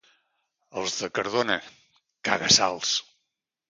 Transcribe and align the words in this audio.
Els 0.83 0.95
de 1.03 1.11
Cardona, 1.19 1.59
caga-sals. 2.31 2.99